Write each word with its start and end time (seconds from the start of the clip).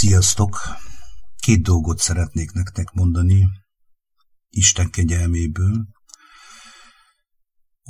Sziasztok! 0.00 0.60
Két 1.36 1.62
dolgot 1.62 1.98
szeretnék 1.98 2.52
nektek 2.52 2.92
mondani 2.92 3.48
Isten 4.48 4.90
kegyelméből. 4.90 5.86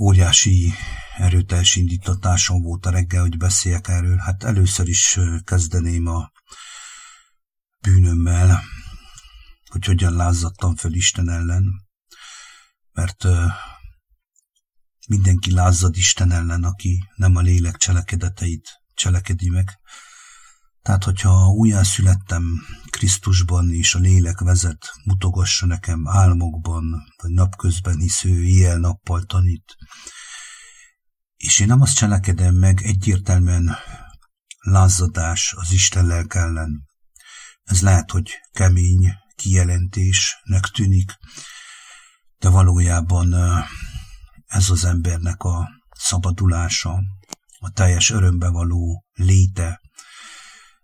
Óriási 0.01 0.73
erőteljes 1.17 1.77
indítatásom 1.77 2.63
volt 2.63 2.87
a 2.87 2.91
reggel, 2.91 3.21
hogy 3.21 3.37
beszéljek 3.37 3.89
erről. 3.89 4.17
Hát 4.17 4.43
először 4.43 4.89
is 4.89 5.19
kezdeném 5.45 6.07
a 6.07 6.31
bűnömmel, 7.81 8.63
hogy 9.67 9.85
hogyan 9.85 10.13
lázadtam 10.13 10.77
föl 10.77 10.95
Isten 10.95 11.29
ellen, 11.29 11.65
mert 12.93 13.27
mindenki 15.09 15.53
lázad 15.53 15.97
Isten 15.97 16.31
ellen, 16.31 16.65
aki 16.65 17.09
nem 17.17 17.37
a 17.37 17.41
lélek 17.41 17.77
cselekedeteit 17.77 18.69
cselekedi 18.95 19.51
meg, 19.51 19.79
tehát, 20.83 21.05
hogyha 21.05 21.49
újjászülettem 21.49 22.45
Krisztusban, 22.91 23.73
és 23.73 23.95
a 23.95 23.99
lélek 23.99 24.41
vezet, 24.41 24.91
mutogassa 25.05 25.67
nekem 25.67 26.09
álmokban, 26.09 26.85
vagy 27.23 27.31
napközben, 27.31 27.99
hisz 27.99 28.25
ő 28.25 28.45
éjjel-nappal 28.45 29.23
tanít. 29.23 29.77
És 31.37 31.61
én 31.61 31.67
nem 31.67 31.81
azt 31.81 31.97
cselekedem 31.97 32.55
meg 32.55 32.81
egyértelműen 32.83 33.77
lázadás 34.59 35.55
az 35.57 35.73
Isten 35.73 36.07
lelk 36.07 36.35
ellen. 36.35 36.89
Ez 37.63 37.83
lehet, 37.83 38.11
hogy 38.11 38.31
kemény 38.53 39.13
kijelentésnek 39.37 40.65
tűnik, 40.75 41.19
de 42.39 42.49
valójában 42.49 43.35
ez 44.47 44.71
az 44.71 44.85
embernek 44.85 45.43
a 45.43 45.69
szabadulása, 45.91 46.99
a 47.59 47.71
teljes 47.71 48.11
örömbe 48.11 48.49
való 48.49 49.05
léte, 49.13 49.81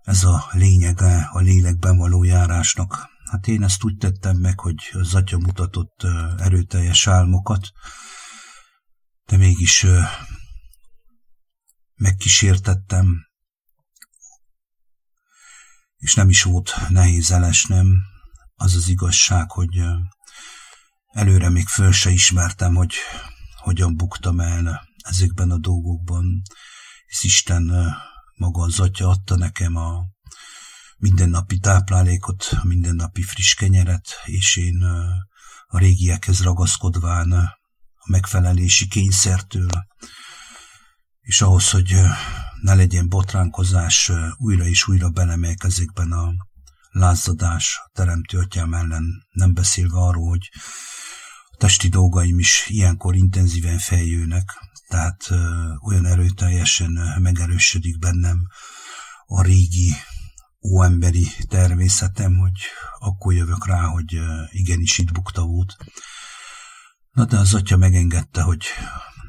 ez 0.07 0.25
a 0.25 0.49
lényege 0.53 1.29
a 1.33 1.41
lélekben 1.41 1.97
való 1.97 2.25
járásnak. 2.25 3.09
Hát 3.31 3.47
én 3.47 3.63
ezt 3.63 3.85
úgy 3.85 3.97
tettem 3.97 4.37
meg, 4.37 4.61
hogy 4.61 4.91
az 4.93 5.15
atya 5.15 5.39
mutatott 5.39 6.03
erőteljes 6.39 7.07
álmokat, 7.07 7.73
de 9.25 9.37
mégis 9.37 9.87
megkísértettem, 11.95 13.27
és 15.97 16.15
nem 16.15 16.29
is 16.29 16.43
volt 16.43 16.75
nehéz 16.89 17.31
elesnem. 17.31 18.03
Az 18.55 18.75
az 18.75 18.89
igazság, 18.89 19.51
hogy 19.51 19.83
előre 21.07 21.49
még 21.49 21.67
föl 21.67 21.93
se 21.93 22.11
ismertem, 22.11 22.75
hogy 22.75 22.95
hogyan 23.57 23.97
buktam 23.97 24.41
el 24.41 24.89
ezekben 24.99 25.51
a 25.51 25.59
dolgokban, 25.59 26.43
hisz 27.07 27.23
Isten 27.23 27.95
maga 28.37 28.63
az 28.63 28.81
atya 28.81 29.09
adta 29.09 29.37
nekem 29.37 29.77
a 29.77 30.05
mindennapi 30.97 31.59
táplálékot, 31.59 32.49
a 32.63 32.67
mindennapi 32.67 33.23
friss 33.23 33.55
kenyeret, 33.55 34.09
és 34.25 34.57
én 34.57 34.83
a 35.67 35.79
régiekhez 35.79 36.43
ragaszkodván 36.43 37.33
a 37.33 37.59
megfelelési 38.07 38.89
kényszertől, 38.89 39.69
és 41.21 41.41
ahhoz, 41.41 41.71
hogy 41.71 41.97
ne 42.61 42.75
legyen 42.75 43.09
botránkozás, 43.09 44.13
újra 44.37 44.65
és 44.65 44.89
újra 44.89 45.09
belemegyek 45.09 45.65
ezekben 45.65 46.13
a 46.13 46.33
lázadás 46.91 47.81
a 47.85 47.91
teremtő 47.93 48.39
atyám 48.39 48.75
ellen, 48.75 49.27
nem 49.31 49.55
beszélve 49.55 49.99
arról, 49.99 50.29
hogy 50.29 50.51
a 51.45 51.57
testi 51.57 51.89
dolgaim 51.89 52.39
is 52.39 52.67
ilyenkor 52.69 53.15
intenzíven 53.15 53.79
feljönnek, 53.79 54.53
tehát 54.89 55.29
olyan 55.83 56.07
erőteljesen 56.07 57.21
megerősödik 57.21 57.99
bennem 57.99 58.47
a 59.27 59.43
régi 59.43 59.95
óemberi 60.63 61.27
természetem, 61.49 62.37
hogy 62.37 62.61
akkor 62.99 63.35
jövök 63.35 63.67
rá, 63.67 63.83
hogy 63.83 64.19
igenis 64.51 64.99
itt 64.99 65.13
bukta 65.13 65.43
volt. 65.43 65.77
Na 67.11 67.25
de 67.25 67.39
az 67.39 67.55
atya 67.55 67.77
megengedte, 67.77 68.43
hogy 68.43 68.67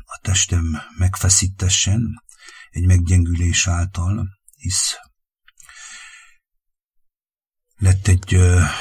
a 0.06 0.20
testem 0.22 0.82
megfeszítessen 0.98 2.24
egy 2.70 2.86
meggyengülés 2.86 3.68
által, 3.68 4.28
hisz 4.56 4.96
lett 7.76 8.08
egy 8.08 8.34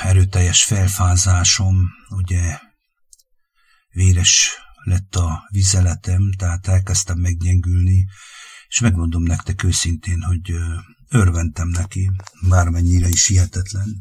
erőteljes 0.03 0.65
felfázásom, 0.65 1.91
ugye 2.09 2.59
véres 3.91 4.59
lett 4.87 5.15
a 5.15 5.49
vizeletem, 5.51 6.33
tehát 6.39 6.67
elkezdtem 6.67 7.19
meggyengülni, 7.19 8.07
és 8.69 8.81
megmondom 8.81 9.23
nektek 9.23 9.63
őszintén, 9.63 10.23
hogy 10.23 10.53
örventem 11.09 11.69
neki, 11.69 12.11
bármennyire 12.49 13.09
is 13.09 13.27
hihetetlen, 13.27 14.01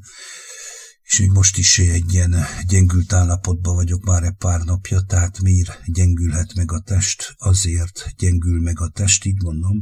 és 1.03 1.19
még 1.19 1.29
most 1.29 1.57
is 1.57 1.79
egy 1.79 2.13
ilyen 2.13 2.35
gyengült 2.67 3.13
állapotban 3.13 3.75
vagyok 3.75 4.03
már 4.03 4.23
egy 4.23 4.35
pár 4.37 4.61
napja, 4.61 5.01
tehát 5.01 5.39
miért 5.41 5.81
gyengülhet 5.85 6.53
meg 6.53 6.71
a 6.71 6.79
test? 6.79 7.35
Azért 7.37 8.13
gyengül 8.17 8.61
meg 8.61 8.79
a 8.79 8.89
test, 8.89 9.25
így 9.25 9.41
mondom, 9.43 9.81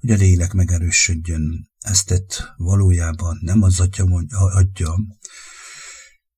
hogy 0.00 0.10
a 0.10 0.16
lélek 0.16 0.52
megerősödjön. 0.52 1.68
Ezt 1.78 2.06
tett 2.06 2.52
valójában 2.56 3.38
nem 3.40 3.62
az 3.62 3.80
atya 3.80 4.04
adja, 4.30 4.94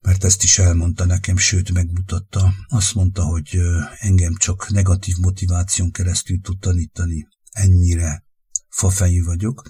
mert 0.01 0.25
ezt 0.25 0.43
is 0.43 0.59
elmondta 0.59 1.05
nekem, 1.05 1.37
sőt 1.37 1.73
megmutatta. 1.73 2.53
Azt 2.69 2.95
mondta, 2.95 3.25
hogy 3.25 3.61
engem 3.99 4.35
csak 4.35 4.69
negatív 4.69 5.15
motiváción 5.21 5.91
keresztül 5.91 6.41
tud 6.41 6.59
tanítani. 6.59 7.29
Ennyire 7.51 8.25
fafejű 8.69 9.23
vagyok. 9.23 9.63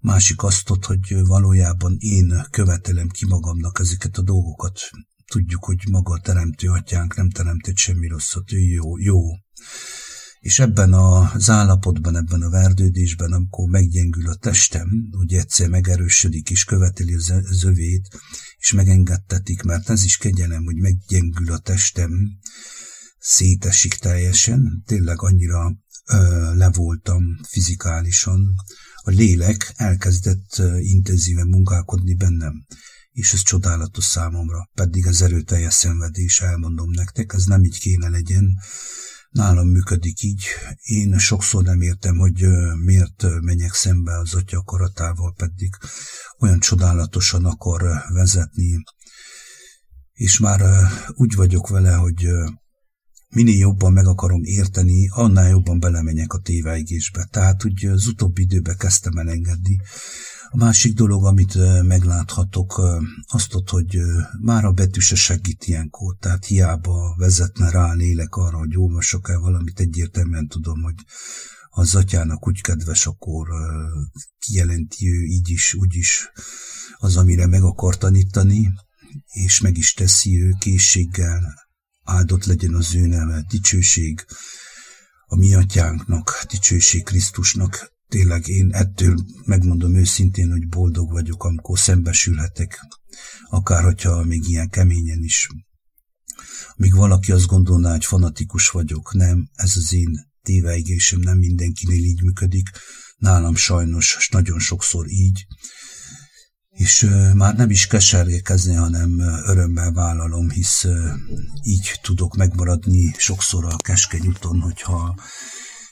Másik 0.00 0.42
azt 0.42 0.70
ott, 0.70 0.84
hogy 0.84 1.14
valójában 1.26 1.96
én 1.98 2.46
követelem 2.50 3.08
ki 3.08 3.26
magamnak 3.26 3.78
ezeket 3.78 4.16
a 4.16 4.22
dolgokat. 4.22 4.80
Tudjuk, 5.26 5.64
hogy 5.64 5.78
maga 5.90 6.12
a 6.12 6.20
teremtő 6.20 6.68
atyánk 6.68 7.16
nem 7.16 7.30
teremtett 7.30 7.76
semmi 7.76 8.08
rosszat, 8.08 8.52
ő 8.52 8.58
jó, 8.58 8.98
jó. 8.98 9.20
És 10.40 10.58
ebben 10.58 10.92
az 10.92 11.50
állapotban, 11.50 12.16
ebben 12.16 12.42
a 12.42 12.50
verdődésben, 12.50 13.32
amikor 13.32 13.68
meggyengül 13.68 14.28
a 14.28 14.34
testem, 14.34 14.88
ugye 15.10 15.38
egyszer 15.38 15.68
megerősödik 15.68 16.50
és 16.50 16.64
követeli 16.64 17.14
az 17.14 17.64
övét, 17.64 18.08
és 18.58 18.72
megengedtetik, 18.72 19.62
mert 19.62 19.90
ez 19.90 20.04
is 20.04 20.16
kegyelem, 20.16 20.64
hogy 20.64 20.76
meggyengül 20.76 21.52
a 21.52 21.58
testem, 21.58 22.10
szétesik 23.18 23.94
teljesen, 23.94 24.82
tényleg 24.86 25.22
annyira 25.22 25.76
ö, 26.06 26.54
levoltam 26.54 27.22
fizikálisan, 27.42 28.54
a 28.94 29.10
lélek 29.10 29.72
elkezdett 29.76 30.58
ö, 30.58 30.78
intenzíven 30.78 31.48
munkálkodni 31.48 32.14
bennem, 32.14 32.66
és 33.12 33.32
ez 33.32 33.42
csodálatos 33.42 34.04
számomra, 34.04 34.70
pedig 34.74 35.06
az 35.06 35.22
erőteljes 35.22 35.74
szenvedés, 35.74 36.40
elmondom 36.40 36.90
nektek, 36.90 37.32
ez 37.32 37.44
nem 37.44 37.64
így 37.64 37.78
kéne 37.78 38.08
legyen, 38.08 38.58
nálam 39.28 39.68
működik 39.68 40.22
így. 40.22 40.44
Én 40.82 41.18
sokszor 41.18 41.62
nem 41.64 41.80
értem, 41.80 42.16
hogy 42.16 42.46
miért 42.84 43.24
menjek 43.40 43.72
szembe 43.72 44.18
az 44.18 44.34
atya 44.34 44.58
akaratával, 44.58 45.34
pedig 45.36 45.70
olyan 46.38 46.58
csodálatosan 46.58 47.44
akar 47.44 47.82
vezetni, 48.12 48.84
és 50.12 50.38
már 50.38 50.60
úgy 51.14 51.34
vagyok 51.34 51.68
vele, 51.68 51.92
hogy 51.92 52.28
minél 53.28 53.56
jobban 53.56 53.92
meg 53.92 54.06
akarom 54.06 54.42
érteni, 54.42 55.08
annál 55.08 55.48
jobban 55.48 55.80
belemenjek 55.80 56.32
a 56.32 56.40
téveigésbe. 56.40 57.28
Tehát 57.30 57.64
úgy 57.64 57.86
az 57.86 58.06
utóbbi 58.06 58.42
időben 58.42 58.76
kezdtem 58.76 59.16
elengedni. 59.16 59.76
A 60.50 60.56
másik 60.56 60.94
dolog, 60.94 61.24
amit 61.24 61.82
megláthatok, 61.82 62.82
azt 63.26 63.54
ott, 63.54 63.68
hogy 63.68 63.98
már 64.40 64.64
a 64.64 64.72
betű 64.72 65.00
se 65.00 65.14
segít 65.14 65.64
ilyenkor, 65.64 66.16
tehát 66.20 66.44
hiába 66.44 67.14
vezetne 67.16 67.70
rá 67.70 67.92
lélek 67.92 68.36
arra, 68.36 68.58
hogy 68.58 68.76
olvasok 68.76 69.28
el 69.28 69.38
valamit, 69.38 69.80
egyértelműen 69.80 70.48
tudom, 70.48 70.82
hogy 70.82 71.04
az 71.70 71.94
atyának 71.94 72.46
úgy 72.46 72.60
kedves, 72.60 73.06
akkor 73.06 73.48
kijelenti 74.38 75.08
ő 75.08 75.24
így 75.24 75.50
is, 75.50 75.74
úgy 75.74 75.94
is 75.94 76.28
az, 76.98 77.16
amire 77.16 77.46
meg 77.46 77.62
akar 77.62 77.98
tanítani, 77.98 78.72
és 79.26 79.60
meg 79.60 79.76
is 79.76 79.92
teszi 79.92 80.42
ő 80.42 80.54
készséggel, 80.58 81.68
áldott 82.04 82.44
legyen 82.44 82.74
az 82.74 82.94
ő 82.94 83.06
neve, 83.06 83.44
dicsőség 83.48 84.26
a 85.26 85.36
mi 85.36 85.54
atyánknak, 85.54 86.44
dicsőség 86.48 87.04
Krisztusnak, 87.04 87.96
tényleg 88.08 88.46
én 88.48 88.68
ettől 88.72 89.24
megmondom 89.44 89.94
őszintén, 89.94 90.50
hogy 90.50 90.68
boldog 90.68 91.10
vagyok, 91.10 91.44
amikor 91.44 91.78
szembesülhetek, 91.78 92.80
akár 93.48 93.82
hogyha 93.82 94.24
még 94.24 94.48
ilyen 94.48 94.68
keményen 94.68 95.22
is. 95.22 95.48
Míg 96.76 96.94
valaki 96.94 97.32
azt 97.32 97.46
gondolná, 97.46 97.90
hogy 97.90 98.04
fanatikus 98.04 98.68
vagyok, 98.68 99.14
nem, 99.14 99.48
ez 99.54 99.76
az 99.76 99.92
én 99.92 100.26
téveigésem 100.42 101.20
nem 101.20 101.38
mindenkinél 101.38 102.04
így 102.04 102.22
működik, 102.22 102.68
nálam 103.16 103.54
sajnos, 103.54 104.16
és 104.18 104.28
nagyon 104.28 104.58
sokszor 104.58 105.08
így, 105.08 105.46
és 106.78 107.08
már 107.34 107.56
nem 107.56 107.70
is 107.70 107.86
kesergékezni, 107.86 108.74
hanem 108.74 109.18
örömmel 109.46 109.92
vállalom, 109.92 110.50
hisz 110.50 110.86
így 111.62 111.98
tudok 112.02 112.36
megmaradni 112.36 113.14
sokszor 113.16 113.64
a 113.64 113.76
keskeny 113.76 114.26
úton, 114.26 114.60
hogyha 114.60 115.18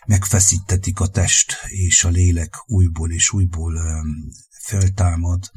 megfeszítetik 0.07 1.01
a 1.01 1.07
test 1.07 1.57
és 1.67 2.05
a 2.05 2.09
lélek 2.09 2.55
újból 2.67 3.13
és 3.13 3.33
újból 3.33 3.81
feltámad, 4.63 5.51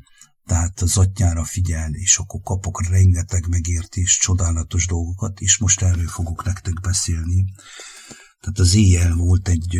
tehát 0.46 0.82
az 0.82 0.98
atyára 0.98 1.44
figyel, 1.44 1.94
és 1.94 2.18
akkor 2.18 2.40
kapok 2.44 2.88
rengeteg 2.88 3.48
megértés, 3.48 4.18
csodálatos 4.18 4.88
dolgokat, 4.88 5.40
és 5.40 5.58
most 5.58 5.82
erről 5.82 6.08
fogok 6.08 6.44
nektek 6.46 6.80
beszélni. 6.82 7.46
Tehát 8.40 8.60
az 8.60 8.74
éjjel 8.74 9.16
volt 9.16 9.48
egy, 9.48 9.78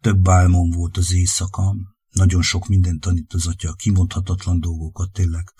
több 0.00 0.28
álmom 0.28 0.70
volt 0.70 0.96
az 0.96 1.12
éjszaka, 1.12 1.74
nagyon 2.10 2.42
sok 2.42 2.68
mindent 2.68 3.00
tanít 3.00 3.32
az 3.32 3.46
atya, 3.46 3.72
kimondhatatlan 3.72 4.60
dolgokat 4.60 5.12
tényleg, 5.12 5.52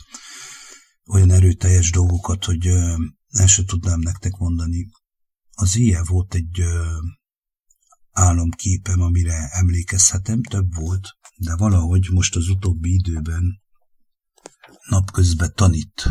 olyan 1.07 1.31
erőteljes 1.31 1.91
dolgokat, 1.91 2.45
hogy 2.45 2.67
el 3.29 3.47
sem 3.47 3.65
tudnám 3.65 4.01
nektek 4.01 4.37
mondani. 4.37 4.91
Az 5.51 5.77
éjjel 5.77 6.05
volt 6.05 6.35
egy 6.35 6.63
álomképem, 8.19 9.01
amire 9.01 9.49
emlékezhetem, 9.51 10.43
több 10.43 10.75
volt, 10.75 11.17
de 11.37 11.57
valahogy 11.57 12.09
most 12.11 12.37
az 12.37 12.49
utóbbi 12.49 12.93
időben 12.95 13.61
napközben 14.89 15.53
tanít. 15.55 16.11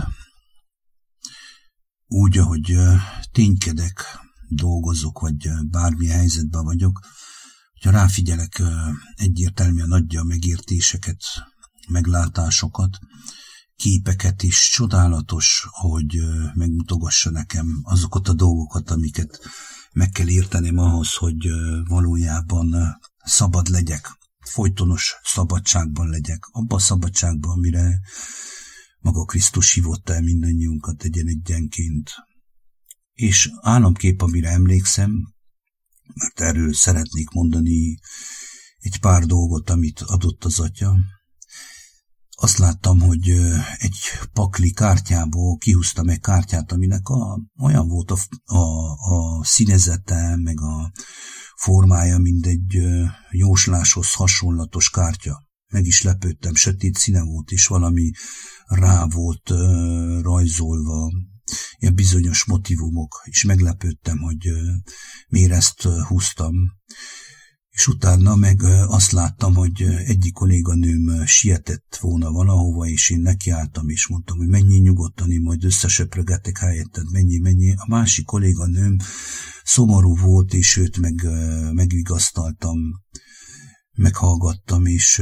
Úgy, 2.07 2.37
ahogy 2.37 2.77
ténykedek, 3.31 4.03
dolgozok, 4.49 5.19
vagy 5.19 5.49
bármilyen 5.69 6.17
helyzetben 6.17 6.63
vagyok, 6.63 6.99
hogyha 7.73 7.91
ráfigyelek, 7.91 8.61
egyértelműen 9.15 9.91
adja 9.91 10.23
megértéseket, 10.23 11.21
meglátásokat, 11.87 12.97
képeket 13.75 14.43
is, 14.43 14.69
csodálatos, 14.69 15.67
hogy 15.69 16.19
megmutogassa 16.53 17.29
nekem 17.29 17.79
azokat 17.83 18.27
a 18.27 18.33
dolgokat, 18.33 18.89
amiket 18.89 19.39
meg 19.97 20.09
kell 20.09 20.29
értenem 20.29 20.77
ahhoz, 20.77 21.13
hogy 21.13 21.47
valójában 21.87 22.75
szabad 23.23 23.67
legyek, 23.67 24.17
folytonos 24.39 25.15
szabadságban 25.23 26.09
legyek, 26.09 26.45
abban 26.51 26.77
a 26.77 26.81
szabadságban, 26.81 27.51
amire 27.51 27.99
maga 28.99 29.25
Krisztus 29.25 29.73
hívott 29.73 30.09
el 30.09 30.21
mindannyiunkat 30.21 31.03
egyen 31.03 31.27
egyenként. 31.27 32.11
És 33.13 33.49
államkép, 33.61 34.21
amire 34.21 34.49
emlékszem, 34.49 35.33
mert 36.13 36.39
erről 36.39 36.73
szeretnék 36.73 37.29
mondani 37.29 37.99
egy 38.77 38.99
pár 38.99 39.23
dolgot, 39.23 39.69
amit 39.69 40.01
adott 40.01 40.43
az 40.43 40.59
atya, 40.59 40.95
azt 42.39 42.57
láttam, 42.57 42.99
hogy 42.99 43.29
egy 43.77 43.97
pakli 44.33 44.71
kártyából 44.71 45.57
kihúztam 45.57 46.09
egy 46.09 46.19
kártyát, 46.19 46.71
aminek 46.71 47.07
a, 47.07 47.39
olyan 47.59 47.87
volt 47.87 48.11
a, 48.11 48.17
a, 48.45 48.91
a 48.91 49.43
színezete, 49.43 50.35
meg 50.35 50.61
a 50.61 50.91
formája, 51.55 52.17
mint 52.17 52.45
egy 52.45 52.79
jósláshoz 53.31 54.13
hasonlatos 54.13 54.89
kártya. 54.89 55.45
Meg 55.67 55.85
is 55.85 56.01
lepődtem, 56.01 56.55
sötét 56.55 56.97
színe 56.97 57.23
volt, 57.23 57.49
és 57.49 57.67
valami 57.67 58.11
rá 58.65 59.05
volt 59.05 59.49
rajzolva, 60.21 61.11
ilyen 61.77 61.95
bizonyos 61.95 62.45
motivumok, 62.45 63.21
és 63.25 63.43
meglepődtem, 63.43 64.17
hogy 64.17 64.47
miért 65.27 65.51
ezt 65.51 65.81
húztam 65.81 66.53
és 67.77 67.87
utána 67.87 68.35
meg 68.35 68.61
azt 68.87 69.11
láttam, 69.11 69.55
hogy 69.55 69.81
egyik 70.05 70.33
kolléganőm 70.33 71.25
sietett 71.25 71.97
volna 72.01 72.31
valahova, 72.31 72.85
és 72.85 73.09
én 73.09 73.19
nekiálltam, 73.19 73.89
és 73.89 74.07
mondtam, 74.07 74.37
hogy 74.37 74.47
mennyi 74.47 74.77
nyugodtan, 74.77 75.31
én 75.31 75.41
majd 75.41 75.63
összesöprögetek 75.63 76.57
helyetted, 76.57 77.11
mennyi, 77.11 77.37
mennyi. 77.37 77.73
A 77.75 77.85
másik 77.87 78.25
kolléganőm 78.25 78.95
szomorú 79.63 80.15
volt, 80.15 80.53
és 80.53 80.77
őt 80.77 80.97
meg 80.97 81.27
megvigasztaltam, 81.73 82.77
meghallgattam, 83.93 84.85
és 84.85 85.21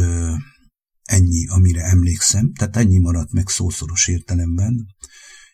ennyi, 1.03 1.47
amire 1.47 1.83
emlékszem, 1.83 2.53
tehát 2.53 2.75
ennyi 2.77 2.99
maradt 2.99 3.31
meg 3.31 3.47
szószoros 3.47 4.07
értelemben 4.07 4.85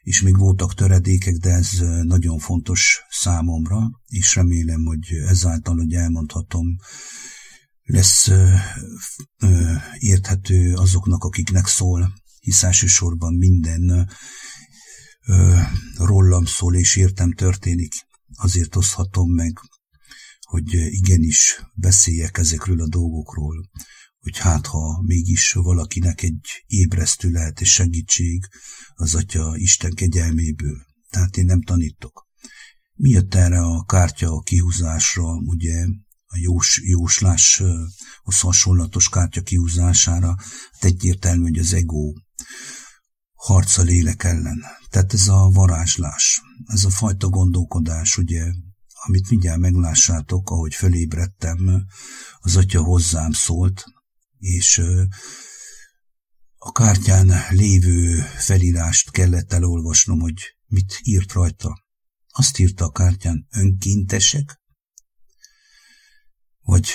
és 0.01 0.21
még 0.21 0.37
voltak 0.37 0.73
töredékek, 0.73 1.35
de 1.35 1.49
ez 1.49 1.69
nagyon 2.03 2.39
fontos 2.39 3.01
számomra, 3.09 3.89
és 4.07 4.35
remélem, 4.35 4.83
hogy 4.83 5.07
ezáltal, 5.27 5.75
hogy 5.75 5.93
elmondhatom, 5.93 6.75
lesz 7.83 8.27
ö, 8.27 8.53
ö, 9.37 9.73
érthető 9.97 10.73
azoknak, 10.73 11.23
akiknek 11.23 11.65
szól, 11.65 12.13
hisz 12.39 12.63
elsősorban 12.63 13.33
minden 13.33 14.09
ö, 15.27 15.59
rólam 15.97 16.45
szól, 16.45 16.75
és 16.75 16.95
értem 16.95 17.31
történik. 17.33 17.93
Azért 18.35 18.75
oszthatom 18.75 19.31
meg, 19.31 19.59
hogy 20.39 20.73
igenis 20.73 21.65
beszéljek 21.73 22.37
ezekről 22.37 22.81
a 22.81 22.87
dolgokról, 22.87 23.69
hogy 24.21 24.37
hát 24.37 24.65
ha 24.65 25.01
mégis 25.01 25.51
valakinek 25.51 26.21
egy 26.21 26.63
ébresztő 26.67 27.29
lehet 27.29 27.61
és 27.61 27.71
segítség 27.71 28.47
az 28.93 29.15
Atya 29.15 29.53
Isten 29.55 29.93
kegyelméből. 29.93 30.77
Tehát 31.09 31.37
én 31.37 31.45
nem 31.45 31.61
tanítok. 31.61 32.27
Mi 32.93 33.09
jött 33.09 33.35
erre 33.35 33.59
a 33.59 33.83
kártya 33.83 34.31
a 34.31 34.41
kihúzásra, 34.41 35.33
ugye 35.33 35.85
a 36.25 36.37
jós, 36.41 36.81
jósláshoz 36.83 38.39
hasonlatos 38.39 39.09
kártya 39.09 39.41
kihúzására, 39.41 40.35
hát 40.71 40.83
egyértelmű, 40.83 41.41
hogy 41.41 41.57
az 41.57 41.73
ego 41.73 42.13
harca 43.33 43.81
lélek 43.81 44.23
ellen. 44.23 44.63
Tehát 44.89 45.13
ez 45.13 45.27
a 45.27 45.49
varázslás, 45.49 46.41
ez 46.65 46.83
a 46.83 46.89
fajta 46.89 47.27
gondolkodás, 47.27 48.17
ugye, 48.17 48.51
amit 49.05 49.29
mindjárt 49.29 49.59
meglássátok, 49.59 50.49
ahogy 50.49 50.75
fölébredtem, 50.75 51.85
az 52.39 52.55
atya 52.55 52.81
hozzám 52.81 53.31
szólt, 53.31 53.83
és 54.41 54.81
a 56.57 56.71
kártyán 56.71 57.31
lévő 57.49 58.19
felírást 58.21 59.11
kellett 59.11 59.53
elolvasnom, 59.53 60.19
hogy 60.19 60.57
mit 60.65 60.99
írt 61.03 61.31
rajta. 61.31 61.85
Azt 62.27 62.59
írta 62.59 62.85
a 62.85 62.91
kártyán, 62.91 63.47
önkéntesek, 63.49 64.61
vagy 66.61 66.87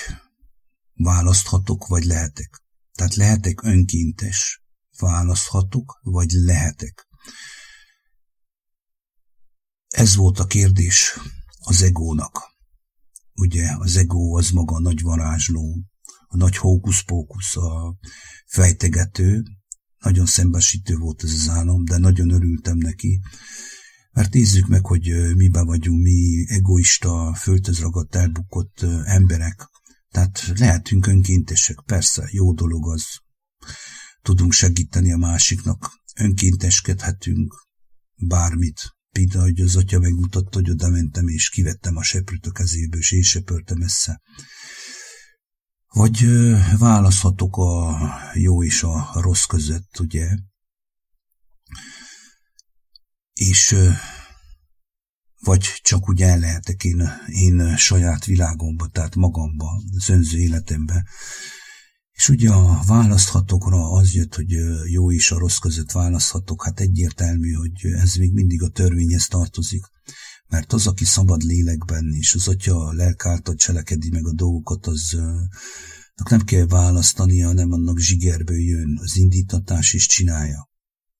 választhatok, 0.92 1.86
vagy 1.86 2.04
lehetek. 2.04 2.62
Tehát 2.92 3.14
lehetek 3.14 3.62
önkéntes, 3.62 4.62
választhatok, 4.98 6.00
vagy 6.02 6.30
lehetek. 6.30 7.08
Ez 9.88 10.14
volt 10.14 10.38
a 10.38 10.46
kérdés 10.46 11.18
az 11.58 11.82
egónak. 11.82 12.54
Ugye 13.32 13.76
az 13.78 13.96
ego 13.96 14.36
az 14.36 14.50
maga 14.50 14.78
nagy 14.78 15.02
varázsló, 15.02 15.84
a 16.26 16.36
nagy 16.36 16.56
hókusz-pókusz, 16.56 17.56
a 17.56 17.96
fejtegető, 18.46 19.42
nagyon 19.98 20.26
szembesítő 20.26 20.96
volt 20.96 21.22
ez 21.22 21.32
az 21.32 21.48
álom, 21.48 21.84
de 21.84 21.98
nagyon 21.98 22.30
örültem 22.30 22.76
neki, 22.76 23.20
mert 24.12 24.32
nézzük 24.32 24.66
meg, 24.66 24.86
hogy 24.86 25.34
mibe 25.36 25.62
vagyunk 25.62 26.02
mi 26.02 26.44
egoista, 26.48 27.34
földhöz 27.34 27.78
ragadt, 27.78 28.14
elbukott 28.14 28.82
emberek. 29.04 29.68
Tehát 30.10 30.52
lehetünk 30.54 31.06
önkéntesek, 31.06 31.82
persze, 31.86 32.28
jó 32.30 32.52
dolog 32.52 32.88
az. 32.88 33.04
Tudunk 34.22 34.52
segíteni 34.52 35.12
a 35.12 35.16
másiknak, 35.16 36.00
önkénteskedhetünk, 36.16 37.54
bármit. 38.14 38.94
Például, 39.10 39.44
hogy 39.44 39.60
az 39.60 39.76
atya 39.76 39.98
megmutatta, 39.98 40.58
hogy 40.58 40.70
oda 40.70 40.88
mentem, 40.88 41.28
és 41.28 41.48
kivettem 41.48 41.96
a 41.96 42.02
seprűt 42.02 42.46
a 42.46 42.50
kezéből, 42.50 43.00
és 43.00 43.12
én 43.12 43.22
söpörtem 43.22 43.82
össze. 43.82 44.20
Vagy 45.96 46.26
választhatok 46.78 47.56
a 47.56 47.98
jó 48.34 48.62
és 48.62 48.82
a 48.82 49.10
rossz 49.14 49.44
között, 49.44 49.98
ugye? 50.00 50.28
És 53.32 53.76
vagy 55.40 55.60
csak 55.82 56.08
úgy 56.08 56.22
el 56.22 56.38
lehetek 56.38 56.84
én, 56.84 57.08
én 57.26 57.76
saját 57.76 58.24
világomba, 58.24 58.86
tehát 58.86 59.14
magamba, 59.14 59.82
az 59.96 60.08
önző 60.08 60.38
életembe. 60.38 61.04
És 62.12 62.28
ugye 62.28 62.50
a 62.50 62.82
választhatokra 62.86 63.90
az 63.90 64.14
jött, 64.14 64.34
hogy 64.34 64.50
jó 64.90 65.12
és 65.12 65.30
a 65.30 65.38
rossz 65.38 65.58
között 65.58 65.92
választhatok, 65.92 66.64
hát 66.64 66.80
egyértelmű, 66.80 67.52
hogy 67.52 67.84
ez 67.84 68.14
még 68.14 68.32
mindig 68.32 68.62
a 68.62 68.68
törvényhez 68.68 69.26
tartozik 69.26 69.84
mert 70.48 70.72
az, 70.72 70.86
aki 70.86 71.04
szabad 71.04 71.42
lélekben, 71.42 72.12
és 72.12 72.34
az 72.34 72.48
atya 72.48 72.92
lelk 72.92 73.26
által 73.26 73.54
cselekedi 73.54 74.10
meg 74.10 74.26
a 74.26 74.32
dolgokat, 74.32 74.86
az 74.86 75.16
nem 76.30 76.40
kell 76.44 76.66
választania, 76.66 77.46
hanem 77.46 77.72
annak 77.72 77.98
zsigerből 77.98 78.60
jön 78.60 78.98
az 79.02 79.16
indítatás, 79.16 79.92
és 79.92 80.06
csinálja. 80.06 80.70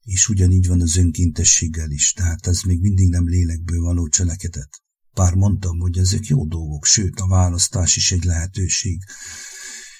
És 0.02 0.28
ugyanígy 0.28 0.66
van 0.66 0.80
az 0.80 0.96
önkéntességgel 0.96 1.90
is, 1.90 2.12
tehát 2.12 2.46
ez 2.46 2.60
még 2.60 2.80
mindig 2.80 3.08
nem 3.08 3.28
lélekből 3.28 3.80
való 3.80 4.08
cselekedet. 4.08 4.82
Pár 5.12 5.34
mondtam, 5.34 5.78
hogy 5.78 5.98
ezek 5.98 6.26
jó 6.26 6.46
dolgok, 6.46 6.84
sőt, 6.84 7.20
a 7.20 7.26
választás 7.26 7.96
is 7.96 8.12
egy 8.12 8.24
lehetőség. 8.24 9.02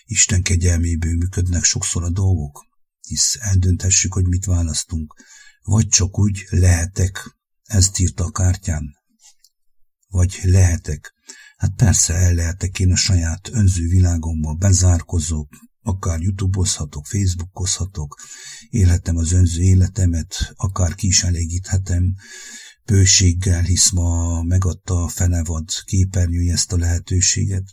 Isten 0.05 0.43
kegyelméből 0.43 1.17
működnek 1.17 1.65
sokszor 1.65 2.03
a 2.03 2.11
dolgok, 2.11 2.67
hisz 3.01 3.37
eldönthessük, 3.41 4.13
hogy 4.13 4.27
mit 4.27 4.45
választunk. 4.45 5.15
Vagy 5.63 5.89
csak 5.89 6.19
úgy 6.19 6.47
lehetek, 6.51 7.37
ezt 7.63 7.99
írta 7.99 8.25
a 8.25 8.31
kártyán, 8.31 8.96
vagy 10.09 10.41
lehetek. 10.43 11.15
Hát 11.57 11.73
persze 11.77 12.15
el 12.15 12.35
lehetek 12.35 12.79
én 12.79 12.93
a 12.93 12.97
saját 12.97 13.49
önző 13.53 13.89
világomba, 13.89 14.55
bezárkozok, 14.55 15.49
akár 15.83 16.21
youtube-ozhatok, 16.21 17.07
facebookozhatok, 17.07 18.21
élhetem 18.69 19.17
az 19.17 19.33
önző 19.33 19.63
életemet, 19.63 20.53
akár 20.57 20.95
ki 20.95 21.07
is 21.07 21.23
elégíthetem 21.23 22.15
bőséggel, 22.85 23.63
hisz 23.63 23.91
ma 23.91 24.43
megadta 24.43 25.03
a 25.03 25.09
fenevad 25.09 25.69
képernyője 25.85 26.53
ezt 26.53 26.73
a 26.73 26.77
lehetőséget, 26.77 27.65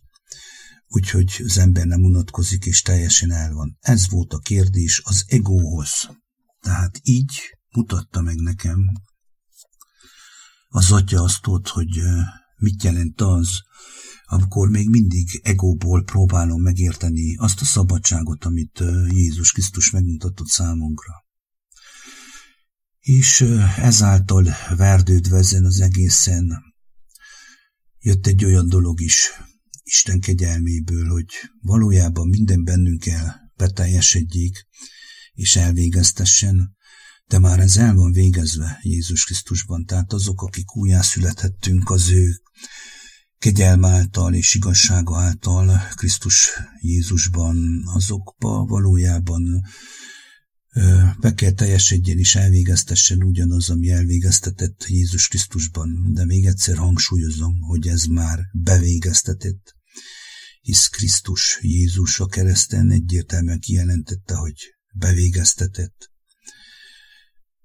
úgyhogy 0.87 1.41
az 1.43 1.57
ember 1.57 1.85
nem 1.85 2.03
unatkozik 2.03 2.65
és 2.65 2.81
teljesen 2.81 3.31
el 3.31 3.53
van. 3.53 3.77
Ez 3.81 4.09
volt 4.09 4.33
a 4.33 4.37
kérdés 4.37 5.01
az 5.03 5.23
egóhoz. 5.27 6.09
Tehát 6.61 6.99
így 7.03 7.31
mutatta 7.69 8.21
meg 8.21 8.35
nekem 8.35 8.91
az 10.73 10.91
atya 10.91 11.21
azt 11.21 11.47
ott, 11.47 11.67
hogy 11.67 12.01
mit 12.55 12.83
jelent 12.83 13.21
az, 13.21 13.61
amikor 14.25 14.69
még 14.69 14.89
mindig 14.89 15.39
egóból 15.43 16.03
próbálom 16.03 16.61
megérteni 16.61 17.35
azt 17.35 17.61
a 17.61 17.65
szabadságot, 17.65 18.45
amit 18.45 18.83
Jézus 19.09 19.51
Krisztus 19.51 19.91
megmutatott 19.91 20.47
számunkra. 20.47 21.25
És 22.99 23.41
ezáltal 23.77 24.55
verdődve 24.77 25.37
ezen 25.37 25.65
az 25.65 25.79
egészen 25.79 26.63
jött 27.99 28.27
egy 28.27 28.45
olyan 28.45 28.67
dolog 28.67 29.01
is 29.01 29.31
Isten 29.83 30.19
kegyelméből, 30.19 31.07
hogy 31.07 31.29
valójában 31.61 32.27
minden 32.27 32.63
bennünk 32.63 33.05
el 33.05 33.51
beteljesedjék 33.55 34.67
és 35.33 35.55
elvégeztessen, 35.55 36.75
de 37.33 37.39
már 37.39 37.59
ez 37.59 37.77
el 37.77 37.95
van 37.95 38.11
végezve 38.11 38.79
Jézus 38.81 39.25
Krisztusban, 39.25 39.85
tehát 39.85 40.13
azok, 40.13 40.41
akik 40.41 40.75
újjászülethettünk 40.75 41.89
az 41.89 42.09
ő 42.09 42.41
kegyelm 43.37 43.85
által 43.85 44.33
és 44.33 44.55
igazsága 44.55 45.17
által 45.17 45.81
Krisztus 45.95 46.49
Jézusban, 46.79 47.81
azokba 47.85 48.65
valójában 48.65 49.61
be 51.19 51.33
kell 51.33 51.51
teljesedjen 51.51 52.17
és 52.17 52.35
elvégeztessen 52.35 53.23
ugyanaz, 53.23 53.69
ami 53.69 53.89
elvégeztetett 53.89 54.85
Jézus 54.87 55.27
Krisztusban, 55.27 56.13
de 56.13 56.25
még 56.25 56.45
egyszer 56.45 56.77
hangsúlyozom, 56.77 57.59
hogy 57.59 57.87
ez 57.87 58.03
már 58.03 58.39
bevégeztetett, 58.51 59.75
hisz 60.61 60.87
Krisztus 60.87 61.59
Jézus 61.61 62.19
a 62.19 62.25
kereszten 62.25 62.91
egyértelműen 62.91 63.59
kijelentette, 63.59 64.35
hogy 64.35 64.55
bevégeztetett. 64.93 66.12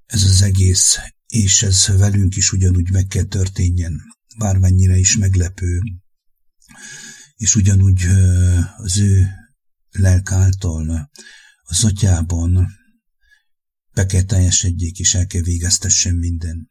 Ez 0.09 0.23
az 0.23 0.43
egész, 0.43 0.99
és 1.27 1.63
ez 1.63 1.87
velünk 1.87 2.37
is 2.37 2.53
ugyanúgy 2.53 2.91
meg 2.91 3.07
kell 3.07 3.25
történjen, 3.25 4.01
bármennyire 4.39 4.97
is 4.97 5.17
meglepő, 5.17 5.81
és 7.35 7.55
ugyanúgy 7.55 8.03
az 8.77 8.99
ő 8.99 9.29
lelk 9.91 10.33
által 10.33 11.11
az 11.63 11.85
atyában 11.85 12.69
be 13.93 14.07
kell 14.07 14.23
teljesedjék, 14.23 14.99
és 14.99 15.15
el 15.15 15.27
kell 15.27 15.43
végeztessen 15.43 16.15
minden. 16.15 16.71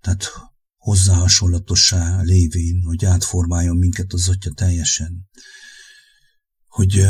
Tehát 0.00 0.30
hozzá 0.76 1.14
hasonlatossá 1.14 2.20
lévén, 2.20 2.82
hogy 2.82 3.04
átformáljon 3.04 3.76
minket 3.76 4.12
az 4.12 4.28
Atya 4.28 4.50
teljesen, 4.50 5.28
hogy 6.66 7.06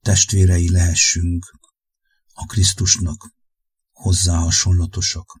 testvérei 0.00 0.70
lehessünk 0.70 1.60
a 2.32 2.46
Krisztusnak, 2.46 3.35
hozzá 3.96 4.36
hasonlatosak. 4.36 5.40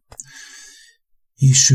És 1.34 1.74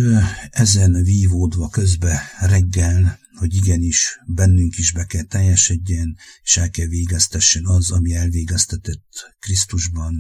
ezen 0.50 1.04
vívódva 1.04 1.70
közbe 1.70 2.22
reggel, 2.40 3.20
hogy 3.38 3.56
igenis 3.56 4.20
bennünk 4.26 4.78
is 4.78 4.92
be 4.92 5.06
kell 5.06 5.24
teljesedjen, 5.24 6.18
és 6.42 6.58
el 6.58 6.70
kell 6.70 6.88
végeztessen 6.88 7.66
az, 7.66 7.92
ami 7.92 8.14
elvégeztetett 8.14 9.36
Krisztusban, 9.40 10.14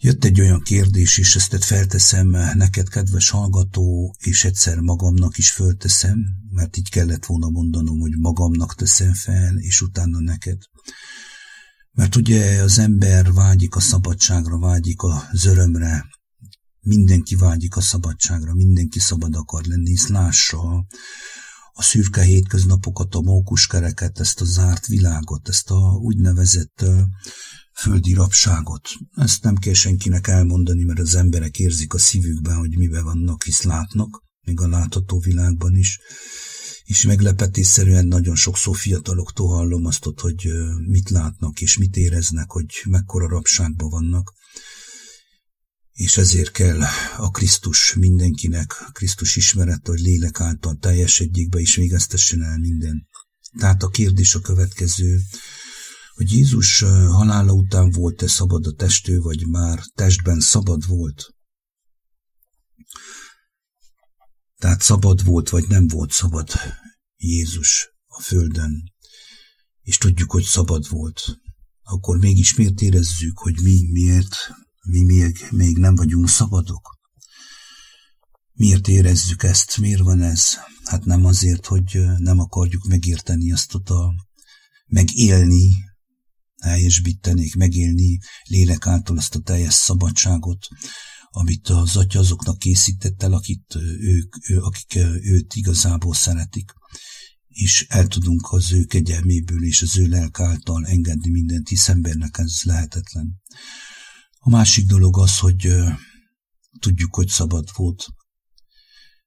Jött 0.00 0.24
egy 0.24 0.40
olyan 0.40 0.62
kérdés, 0.62 1.18
és 1.18 1.36
ezt 1.36 1.64
felteszem 1.64 2.28
neked, 2.54 2.88
kedves 2.88 3.30
hallgató, 3.30 4.14
és 4.18 4.44
egyszer 4.44 4.78
magamnak 4.78 5.38
is 5.38 5.50
fölteszem, 5.50 6.18
mert 6.50 6.76
így 6.76 6.90
kellett 6.90 7.26
volna 7.26 7.48
mondanom, 7.48 7.98
hogy 7.98 8.18
magamnak 8.18 8.74
teszem 8.74 9.14
fel, 9.14 9.56
és 9.56 9.80
utána 9.80 10.20
neked. 10.20 10.58
Mert 11.98 12.16
ugye 12.16 12.62
az 12.62 12.78
ember 12.78 13.32
vágyik 13.32 13.74
a 13.74 13.80
szabadságra, 13.80 14.58
vágyik 14.58 15.02
a 15.02 15.28
zörömre, 15.32 16.06
mindenki 16.80 17.34
vágyik 17.34 17.76
a 17.76 17.80
szabadságra, 17.80 18.54
mindenki 18.54 18.98
szabad 18.98 19.34
akar 19.34 19.64
lenni, 19.64 19.88
hisz 19.88 20.06
lássa 20.06 20.86
a 21.72 21.82
szürke 21.82 22.22
hétköznapokat, 22.22 23.14
a 23.14 23.20
mókuskereket, 23.20 24.20
ezt 24.20 24.40
a 24.40 24.44
zárt 24.44 24.86
világot, 24.86 25.48
ezt 25.48 25.70
a 25.70 25.98
úgynevezett 26.00 26.84
földi 27.74 28.12
rabságot. 28.14 28.88
Ezt 29.14 29.42
nem 29.42 29.56
kell 29.56 29.74
senkinek 29.74 30.26
elmondani, 30.26 30.84
mert 30.84 31.00
az 31.00 31.14
emberek 31.14 31.58
érzik 31.58 31.94
a 31.94 31.98
szívükben, 31.98 32.56
hogy 32.56 32.76
mibe 32.76 33.02
vannak, 33.02 33.42
hisz 33.42 33.62
látnak, 33.62 34.22
még 34.40 34.60
a 34.60 34.68
látható 34.68 35.18
világban 35.18 35.76
is. 35.76 35.98
És 36.88 37.04
meglepetésszerűen 37.04 38.06
nagyon 38.06 38.34
sokszor 38.34 38.76
fiataloktól 38.76 39.48
hallom 39.48 39.84
azt, 39.84 40.04
hogy 40.16 40.48
mit 40.86 41.10
látnak 41.10 41.60
és 41.60 41.78
mit 41.78 41.96
éreznek, 41.96 42.50
hogy 42.50 42.66
mekkora 42.88 43.28
rabságban 43.28 43.88
vannak. 43.88 44.32
És 45.92 46.16
ezért 46.16 46.52
kell 46.52 46.80
a 47.16 47.30
Krisztus 47.30 47.94
mindenkinek, 47.94 48.74
a 48.86 48.90
Krisztus 48.90 49.36
ismerete, 49.36 49.90
hogy 49.90 50.00
lélek 50.00 50.40
által 50.40 50.76
teljesedjék 50.80 51.48
be, 51.48 51.58
és 51.58 51.74
végeztessen 51.74 52.42
el 52.42 52.58
minden. 52.58 53.08
Tehát 53.58 53.82
a 53.82 53.88
kérdés 53.88 54.34
a 54.34 54.40
következő, 54.40 55.20
hogy 56.14 56.32
Jézus 56.32 56.80
halála 57.08 57.52
után 57.52 57.90
volt-e 57.90 58.26
szabad 58.26 58.66
a 58.66 58.72
testő, 58.72 59.18
vagy 59.18 59.46
már 59.46 59.82
testben 59.94 60.40
szabad 60.40 60.86
volt. 60.86 61.37
Tehát 64.58 64.82
szabad 64.82 65.24
volt, 65.24 65.48
vagy 65.48 65.68
nem 65.68 65.86
volt 65.86 66.12
szabad 66.12 66.50
Jézus 67.16 67.88
a 68.06 68.22
földön, 68.22 68.92
és 69.82 69.98
tudjuk, 69.98 70.30
hogy 70.30 70.42
szabad 70.42 70.88
volt. 70.88 71.38
Akkor 71.82 72.18
mégis 72.18 72.54
miért 72.54 72.80
érezzük, 72.80 73.38
hogy 73.38 73.54
mi 73.62 73.88
miért, 73.90 74.36
mi 74.82 75.02
még, 75.02 75.46
még 75.50 75.76
nem 75.76 75.94
vagyunk 75.94 76.28
szabadok? 76.28 76.98
Miért 78.52 78.88
érezzük 78.88 79.42
ezt? 79.42 79.76
Miért 79.76 80.00
van 80.00 80.22
ez? 80.22 80.44
Hát 80.84 81.04
nem 81.04 81.24
azért, 81.24 81.66
hogy 81.66 82.00
nem 82.16 82.38
akarjuk 82.38 82.86
megérteni 82.86 83.52
azt 83.52 83.74
a 83.74 84.14
megélni 84.86 85.86
helyesbítenék 86.60 87.54
megélni 87.54 88.18
lélek 88.44 88.86
által 88.86 89.16
azt 89.16 89.34
a 89.34 89.40
teljes 89.40 89.74
szabadságot, 89.74 90.66
amit 91.38 91.68
az 91.68 91.96
atya 91.96 92.18
azoknak 92.18 92.58
készített 92.58 93.22
el, 93.22 93.32
akit 93.32 93.74
ők, 94.00 94.34
akik 94.60 94.94
őt 95.22 95.54
igazából 95.54 96.14
szeretik. 96.14 96.72
És 97.48 97.86
el 97.88 98.06
tudunk 98.06 98.52
az 98.52 98.72
ő 98.72 98.84
kegyelméből 98.84 99.64
és 99.64 99.82
az 99.82 99.98
ő 99.98 100.06
lelk 100.06 100.40
által 100.40 100.86
engedni 100.86 101.30
mindent, 101.30 101.68
hisz 101.68 101.88
embernek 101.88 102.38
ez 102.38 102.62
lehetetlen. 102.62 103.40
A 104.38 104.50
másik 104.50 104.86
dolog 104.86 105.18
az, 105.18 105.38
hogy 105.38 105.74
tudjuk, 106.78 107.14
hogy 107.14 107.28
szabad 107.28 107.68
volt 107.74 108.06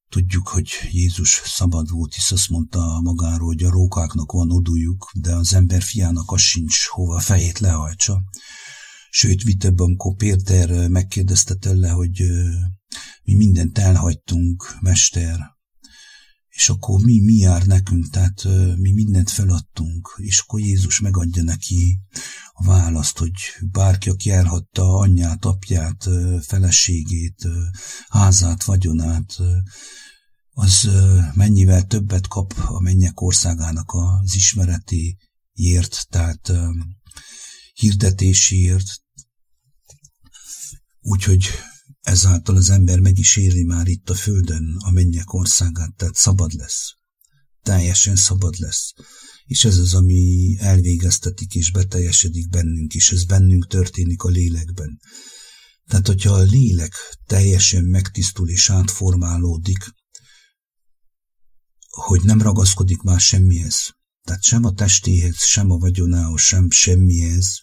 Tudjuk, 0.10 0.48
hogy 0.48 0.70
Jézus 0.90 1.42
szabad 1.46 1.90
volt, 1.90 2.14
hisz 2.14 2.32
azt 2.32 2.50
mondta 2.50 3.00
magáról, 3.02 3.48
hogy 3.48 3.64
a 3.64 3.70
rókáknak 3.70 4.32
van 4.32 4.52
odújuk, 4.52 5.12
de 5.14 5.36
az 5.36 5.54
ember 5.54 5.82
fiának 5.82 6.32
az 6.32 6.42
sincs, 6.42 6.86
hova 6.86 7.20
fejét 7.20 7.60
lehajtsa. 7.60 8.22
Sőt, 9.14 9.80
amikor 9.82 10.16
Péter 10.16 10.90
megkérdezte 10.90 11.54
tőle, 11.54 11.90
hogy 11.90 12.24
mi 13.24 13.36
mindent 13.36 13.78
elhagytunk, 13.78 14.78
mester, 14.80 15.40
és 16.50 16.70
akkor 16.70 17.02
mi, 17.02 17.20
mi 17.20 17.34
jár 17.34 17.66
nekünk, 17.66 18.10
tehát 18.10 18.44
mi 18.78 18.92
mindent 18.92 19.30
feladtunk, 19.30 20.14
és 20.18 20.40
akkor 20.40 20.60
Jézus 20.60 21.00
megadja 21.00 21.44
neki 21.44 22.00
a 22.54 22.66
választ, 22.66 23.18
hogy 23.18 23.32
bárki, 23.72 24.10
aki 24.10 24.30
elhagyta 24.30 24.98
anyját, 24.98 25.46
apját, 25.46 26.08
feleségét, 26.42 27.48
házát, 28.08 28.64
vagyonát, 28.64 29.38
az 30.52 30.90
mennyivel 31.34 31.84
többet 31.84 32.28
kap 32.28 32.54
a 32.58 32.82
mennyek 32.82 33.22
országának 33.22 33.92
az 33.94 34.36
ismeretéért, 34.36 36.08
tehát 36.10 36.52
hirdetéséért, 37.74 39.01
úgyhogy 41.02 41.50
ezáltal 42.02 42.56
az 42.56 42.70
ember 42.70 43.00
meg 43.00 43.18
is 43.18 43.38
éli 43.38 43.64
már 43.64 43.88
itt 43.88 44.10
a 44.10 44.16
földön 44.16 44.78
a 44.80 44.92
mennyek 44.92 45.34
országát, 45.34 45.96
tehát 45.96 46.16
szabad 46.16 46.54
lesz. 46.54 46.94
Teljesen 47.62 48.16
szabad 48.16 48.56
lesz. 48.58 48.94
És 49.46 49.66
ez 49.66 49.78
az, 49.78 49.94
ami 49.94 50.56
elvégeztetik 50.60 51.54
és 51.54 51.72
beteljesedik 51.72 52.50
bennünk, 52.50 52.94
és 52.94 53.12
ez 53.12 53.24
bennünk 53.24 53.68
történik 53.68 54.24
a 54.24 54.30
lélekben. 54.30 55.00
Tehát, 55.86 56.08
hogyha 56.08 56.34
a 56.34 56.42
lélek 56.42 56.94
teljesen 57.26 57.84
megtisztul 57.84 58.50
és 58.50 58.70
átformálódik, 58.70 59.94
hogy 61.90 62.22
nem 62.24 62.42
ragaszkodik 62.42 63.02
már 63.02 63.20
semmihez, 63.20 63.96
Tehát 64.24 64.44
sem 64.44 64.64
a 64.64 64.74
testéhez, 64.74 65.46
sem 65.46 65.72
a 65.72 65.78
vagyonához, 65.78 66.42
sem 66.42 66.70
semmihez, 66.70 67.62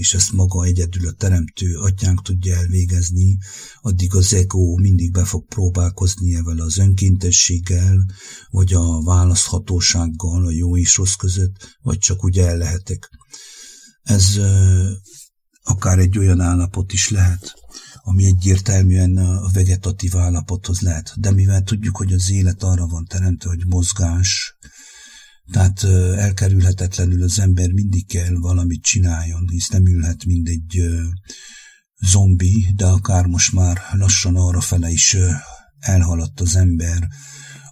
és 0.00 0.14
ezt 0.14 0.32
maga 0.32 0.64
egyedül 0.64 1.08
a 1.08 1.12
teremtő 1.12 1.74
atyánk 1.74 2.22
tudja 2.22 2.56
elvégezni, 2.56 3.38
addig 3.80 4.14
az 4.14 4.34
ego 4.34 4.76
mindig 4.76 5.12
be 5.12 5.24
fog 5.24 5.46
próbálkozni 5.46 6.34
evel 6.34 6.58
az 6.58 6.78
önkéntességgel, 6.78 8.06
vagy 8.50 8.72
a 8.72 9.02
választhatósággal 9.02 10.46
a 10.46 10.50
jó 10.50 10.76
és 10.76 10.96
rossz 10.96 11.14
között, 11.14 11.76
vagy 11.82 11.98
csak 11.98 12.24
úgy 12.24 12.38
el 12.38 12.56
lehetek. 12.56 13.10
Ez 14.02 14.40
akár 15.62 15.98
egy 15.98 16.18
olyan 16.18 16.40
állapot 16.40 16.92
is 16.92 17.08
lehet, 17.08 17.54
ami 18.02 18.24
egyértelműen 18.24 19.16
a 19.16 19.50
vegetatív 19.52 20.16
állapothoz 20.16 20.80
lehet. 20.80 21.12
De 21.16 21.30
mivel 21.30 21.62
tudjuk, 21.62 21.96
hogy 21.96 22.12
az 22.12 22.30
élet 22.30 22.62
arra 22.62 22.86
van 22.86 23.04
teremtve, 23.04 23.48
hogy 23.48 23.66
mozgás, 23.66 24.56
tehát 25.52 25.84
elkerülhetetlenül 26.18 27.22
az 27.22 27.38
ember 27.38 27.72
mindig 27.72 28.06
kell 28.06 28.34
valamit 28.34 28.82
csináljon, 28.82 29.48
hisz 29.48 29.68
nem 29.68 29.86
ülhet 29.86 30.24
mindegy 30.24 30.82
zombi, 32.00 32.72
de 32.74 32.86
akár 32.86 33.26
most 33.26 33.52
már 33.52 33.78
lassan 33.92 34.36
arra 34.36 34.60
fele 34.60 34.90
is 34.90 35.16
elhaladt 35.78 36.40
az 36.40 36.56
ember 36.56 37.08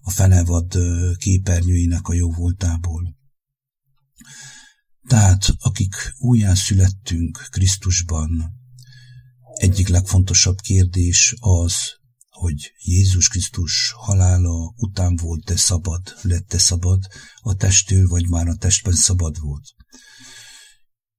a 0.01 0.11
fenevad 0.11 0.79
képernyőinek 1.17 2.09
a 2.09 2.15
jó 2.15 2.33
voltából. 2.33 3.17
Tehát, 5.09 5.55
akik 5.59 5.95
újjászülettünk 6.19 7.47
Krisztusban, 7.51 8.55
egyik 9.55 9.89
legfontosabb 9.89 10.57
kérdés 10.61 11.35
az, 11.39 11.75
hogy 12.39 12.73
Jézus 12.79 13.29
Krisztus 13.29 13.93
halála 13.97 14.75
után 14.77 15.17
volt-e 15.17 15.57
szabad, 15.57 16.03
lett-e 16.23 16.59
szabad 16.59 17.07
a 17.37 17.55
testtől, 17.55 18.09
vagy 18.09 18.29
már 18.29 18.49
a 18.49 18.57
testben 18.57 18.95
szabad 18.95 19.41
volt. 19.41 19.75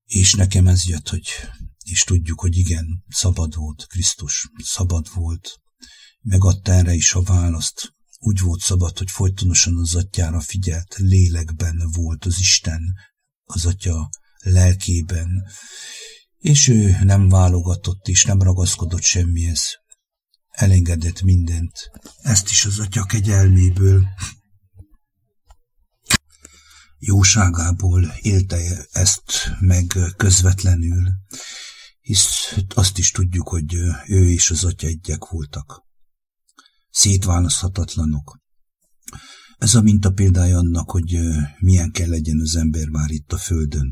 És 0.05 0.33
nekem 0.33 0.67
ez 0.67 0.83
jött, 0.83 1.09
hogy, 1.09 1.27
és 1.83 2.03
tudjuk, 2.03 2.39
hogy 2.39 2.57
igen, 2.57 3.03
szabad 3.09 3.55
volt 3.55 3.85
Krisztus, 3.87 4.49
szabad 4.63 5.13
volt, 5.13 5.59
megadta 6.21 6.71
erre 6.71 6.93
is 6.93 7.13
a 7.13 7.21
választ. 7.21 7.93
Úgy 8.19 8.39
volt 8.39 8.59
szabad, 8.59 8.97
hogy 8.97 9.11
folytonosan 9.11 9.77
az 9.77 9.95
atyára 9.95 10.41
figyelt, 10.41 10.95
lélekben 10.97 11.89
volt 11.91 12.25
az 12.25 12.39
Isten, 12.39 12.81
az 13.43 13.65
atya 13.65 14.09
lelkében, 14.37 15.29
és 16.37 16.67
ő 16.67 16.97
nem 17.03 17.29
válogatott 17.29 18.07
és 18.07 18.25
nem 18.25 18.41
ragaszkodott 18.41 19.03
semmihez. 19.03 19.79
Elengedett 20.59 21.21
mindent. 21.21 21.91
Ezt 22.21 22.49
is 22.49 22.65
az 22.65 22.79
atya 22.79 23.03
kegyelméből, 23.03 24.07
jóságából 26.97 28.13
élte 28.21 28.87
ezt 28.91 29.31
meg 29.59 29.97
közvetlenül, 30.17 31.09
hisz 32.01 32.55
azt 32.75 32.97
is 32.97 33.11
tudjuk, 33.11 33.47
hogy 33.47 33.73
ő 34.07 34.29
és 34.29 34.51
az 34.51 34.63
atya 34.63 34.87
egyek 34.87 35.25
voltak. 35.25 35.85
Szétválaszthatatlanok. 36.89 38.39
Ez 39.57 39.75
a 39.75 39.81
minta 39.81 40.11
példája 40.11 40.57
annak, 40.57 40.91
hogy 40.91 41.19
milyen 41.59 41.91
kell 41.91 42.09
legyen 42.09 42.39
az 42.39 42.55
ember 42.55 42.87
már 42.87 43.09
itt 43.09 43.33
a 43.33 43.37
földön. 43.37 43.91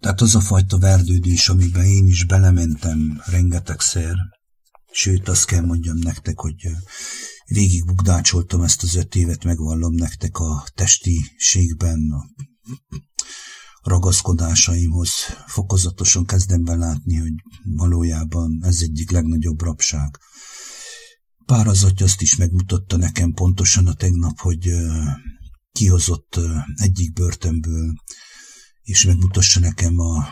Tehát 0.00 0.20
az 0.20 0.34
a 0.34 0.40
fajta 0.40 0.78
verdődés, 0.78 1.48
amiben 1.48 1.84
én 1.84 2.06
is 2.06 2.24
belementem 2.24 3.22
rengetegszer, 3.24 4.16
sőt 4.96 5.28
azt 5.28 5.44
kell 5.44 5.64
mondjam 5.64 5.96
nektek, 5.96 6.38
hogy 6.38 6.68
végig 7.46 7.86
bukdácsoltam 7.86 8.62
ezt 8.62 8.82
az 8.82 8.94
öt 8.94 9.14
évet, 9.14 9.44
megvallom 9.44 9.94
nektek 9.94 10.38
a 10.38 10.66
testiségben, 10.74 12.10
a 12.10 13.88
ragaszkodásaimhoz 13.88 15.10
fokozatosan 15.46 16.24
kezdem 16.26 16.64
belátni, 16.64 17.16
hogy 17.16 17.32
valójában 17.64 18.60
ez 18.62 18.80
egyik 18.80 19.10
legnagyobb 19.10 19.60
rabság. 19.60 20.18
Pár 21.44 21.66
az 21.66 21.84
atya 21.84 22.04
azt 22.04 22.20
is 22.20 22.36
megmutatta 22.36 22.96
nekem 22.96 23.32
pontosan 23.32 23.86
a 23.86 23.94
tegnap, 23.94 24.38
hogy 24.38 24.70
kihozott 25.72 26.40
egyik 26.74 27.12
börtönből, 27.12 27.92
és 28.82 29.04
megmutassa 29.04 29.60
nekem 29.60 29.98
a 29.98 30.28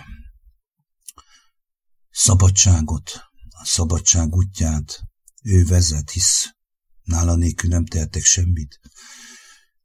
szabadságot, 2.11 3.33
a 3.65 3.67
szabadság 3.67 4.35
útját. 4.35 5.01
Ő 5.43 5.65
vezet, 5.65 6.11
hisz 6.11 6.49
nála 7.03 7.35
nélkül 7.35 7.71
nem 7.71 7.87
tehetek 7.87 8.25
semmit. 8.25 8.81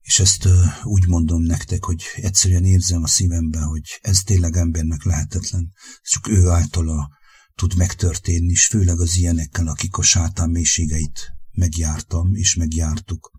És 0.02 0.20
ezt 0.20 0.48
úgy 0.84 1.08
mondom 1.08 1.42
nektek, 1.42 1.84
hogy 1.84 2.04
egyszerűen 2.16 2.66
érzem 2.66 3.04
a 3.04 3.08
szívemben, 3.08 3.64
hogy 3.64 4.00
ez 4.02 4.24
tényleg 4.24 4.56
embernek 4.56 5.04
lehetetlen. 5.04 5.72
Csak 6.02 6.28
ő 6.28 6.48
általa 6.48 7.10
tud 7.56 7.76
megtörténni, 7.76 8.52
és 8.52 8.66
főleg 8.66 9.00
az 9.00 9.18
ilyenekkel, 9.18 9.68
akik 9.68 9.98
a 9.98 10.02
sátán 10.02 10.50
mélységeit 10.50 11.20
megjártam, 11.52 12.36
és 12.36 12.56
megjártuk. 12.56 13.32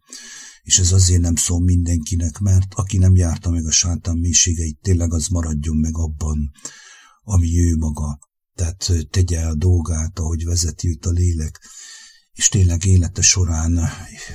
És 0.62 0.78
ez 0.78 0.92
azért 0.92 1.20
nem 1.20 1.36
szól 1.36 1.60
mindenkinek, 1.60 2.38
mert 2.38 2.74
aki 2.74 2.98
nem 2.98 3.14
járta 3.14 3.50
meg 3.50 3.66
a 3.66 3.70
sátán 3.70 4.18
mélységeit, 4.18 4.78
tényleg 4.80 5.12
az 5.12 5.28
maradjon 5.28 5.76
meg 5.76 5.96
abban, 5.96 6.50
ami 7.22 7.58
ő 7.58 7.76
maga. 7.76 8.29
Tehát 8.60 9.08
tegye 9.10 9.46
a 9.46 9.54
dolgát, 9.54 10.18
ahogy 10.18 10.44
vezeti 10.44 10.88
őt 10.88 11.06
a 11.06 11.10
lélek, 11.10 11.60
és 12.32 12.48
tényleg 12.48 12.84
élete 12.84 13.22
során 13.22 13.80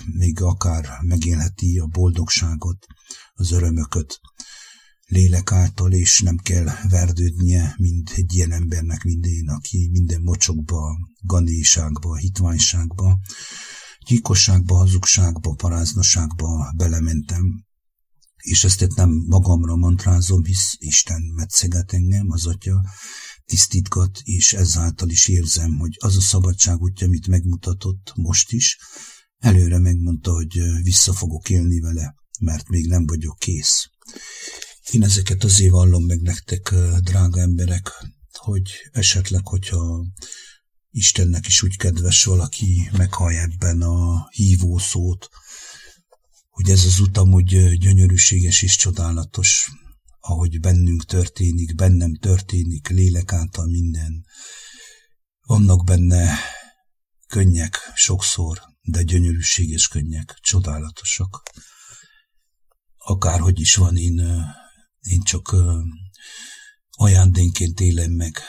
még 0.06 0.42
akár 0.42 0.90
megélheti 1.02 1.80
a 1.80 1.86
boldogságot, 1.86 2.86
az 3.34 3.52
örömököt, 3.52 4.20
lélek 5.06 5.52
által, 5.52 5.92
és 5.92 6.22
nem 6.22 6.38
kell 6.38 6.66
verdődnie, 6.90 7.76
mint 7.78 8.12
egy 8.16 8.34
ilyen 8.34 8.52
embernek, 8.52 9.04
mint 9.04 9.26
én, 9.26 9.50
aki 9.50 9.90
minden 9.92 10.22
mocsokba, 10.22 10.98
ganéságba, 11.22 12.16
hitványságba, 12.16 13.20
gyilkosságba, 14.08 14.76
hazugságba, 14.76 15.54
paráznaságba 15.54 16.74
belementem, 16.78 17.66
és 18.36 18.64
ezt 18.64 18.96
nem 18.96 19.10
magamra 19.28 19.76
mantrázom, 19.76 20.44
hisz 20.44 20.76
Isten 20.78 21.22
metszeget 21.36 21.94
engem, 21.94 22.32
az 22.32 22.46
Atya 22.48 22.82
tisztítgat, 23.46 24.20
és 24.24 24.54
ezáltal 24.54 25.10
is 25.10 25.28
érzem, 25.28 25.78
hogy 25.78 25.96
az 26.00 26.16
a 26.16 26.22
szabadság 26.22 26.82
útja, 26.82 27.08
amit 27.08 27.28
megmutatott 27.28 28.12
most 28.16 28.52
is, 28.52 28.78
előre 29.38 29.80
megmondta, 29.80 30.32
hogy 30.32 30.62
vissza 30.84 31.14
fogok 31.14 31.50
élni 31.50 31.80
vele, 31.80 32.16
mert 32.40 32.70
még 32.70 32.88
nem 32.88 33.06
vagyok 33.06 33.38
kész. 33.40 33.90
Én 34.92 35.04
ezeket 35.04 35.44
azért 35.44 35.72
vallom 35.72 36.06
meg 36.06 36.22
nektek, 36.22 36.74
drága 37.02 37.40
emberek, 37.40 37.92
hogy 38.32 38.72
esetleg, 38.92 39.48
hogyha 39.48 40.06
Istennek 40.92 41.48
is 41.48 41.64
úgy 41.64 41.78
kedves 41.78 42.24
valaki 42.24 42.90
meghallja 42.98 43.42
ebben 43.42 43.82
a 43.82 44.28
hívó 44.30 44.78
szót, 44.78 45.30
hogy 46.50 46.70
ez 46.70 46.86
az 46.86 47.00
utam 47.00 47.34
úgy 47.34 47.78
gyönyörűséges 47.78 48.62
és 48.62 48.76
csodálatos, 48.76 49.72
ahogy 50.28 50.60
bennünk 50.60 51.06
történik, 51.06 51.76
bennem 51.76 52.16
történik, 52.16 52.88
lélek 52.88 53.34
által 53.34 53.66
minden. 53.66 54.26
Vannak 55.42 55.84
benne 55.84 56.38
könnyek 57.28 57.78
sokszor, 57.96 58.60
de 58.82 59.04
gyönyörűséges 59.04 59.88
könnyek, 59.88 60.38
csodálatosak. 60.42 61.44
Akárhogy 62.98 63.60
is 63.60 63.76
van, 63.76 63.98
én 63.98 64.20
én 65.00 65.22
csak 65.22 65.56
ajándénként 66.90 67.80
élem 67.80 68.12
meg. 68.12 68.40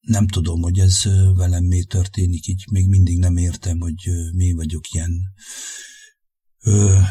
Nem 0.00 0.26
tudom, 0.26 0.62
hogy 0.62 0.78
ez 0.78 1.02
velem 1.34 1.64
mi 1.64 1.84
történik, 1.84 2.46
így 2.46 2.64
még 2.70 2.88
mindig 2.88 3.18
nem 3.18 3.36
értem, 3.36 3.78
hogy 3.78 4.10
mi 4.32 4.52
vagyok 4.52 4.90
ilyen 4.90 5.34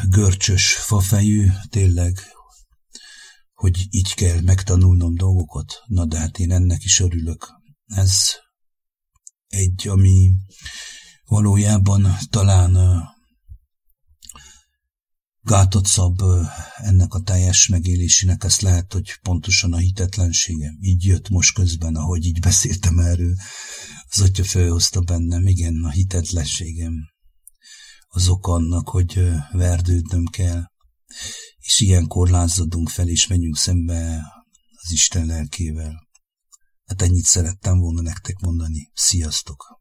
görcsös 0.08 0.72
fafejű, 0.72 1.46
tényleg, 1.68 2.18
hogy 3.56 3.86
így 3.90 4.14
kell 4.14 4.40
megtanulnom 4.40 5.14
dolgokat. 5.14 5.82
Na 5.86 6.04
de 6.04 6.18
hát 6.18 6.38
én 6.38 6.52
ennek 6.52 6.84
is 6.84 7.00
örülök. 7.00 7.52
Ez 7.86 8.18
egy, 9.46 9.88
ami 9.88 10.32
valójában 11.24 12.16
talán 12.30 13.02
gátot 15.40 15.86
szab 15.86 16.22
ennek 16.76 17.14
a 17.14 17.20
teljes 17.20 17.68
megélésének, 17.68 18.44
ezt 18.44 18.60
lehet, 18.60 18.92
hogy 18.92 19.18
pontosan 19.22 19.72
a 19.72 19.76
hitetlenségem. 19.76 20.76
Így 20.80 21.04
jött 21.04 21.28
most 21.28 21.54
közben, 21.54 21.94
ahogy 21.94 22.24
így 22.24 22.40
beszéltem 22.40 22.98
erről, 22.98 23.34
az 24.08 24.20
atya 24.20 24.44
felhozta 24.44 25.00
bennem, 25.00 25.46
igen, 25.46 25.84
a 25.84 25.90
hitetlenségem. 25.90 26.92
Az 28.08 28.28
ok 28.28 28.46
annak, 28.46 28.88
hogy 28.88 29.20
verdődnöm 29.52 30.24
kell, 30.24 30.62
és 31.66 31.80
ilyenkor 31.80 32.28
lázadunk 32.28 32.88
fel, 32.88 33.08
és 33.08 33.26
menjünk 33.26 33.56
szembe 33.56 34.22
az 34.82 34.92
Isten 34.92 35.26
lelkével. 35.26 36.08
Hát 36.84 37.02
ennyit 37.02 37.24
szerettem 37.24 37.78
volna 37.78 38.00
nektek 38.00 38.38
mondani. 38.38 38.90
Sziasztok! 38.94 39.75